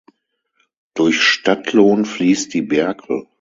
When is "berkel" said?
2.63-3.27